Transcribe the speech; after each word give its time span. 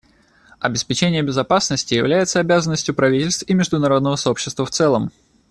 Обеспечение 0.59 1.21
безопасности 1.21 1.93
является 1.93 2.39
обязанностью 2.39 2.95
правительств 2.95 3.43
и 3.47 3.53
международного 3.53 4.15
сообщества 4.15 4.65
в 4.65 4.71
целом. 4.71 5.11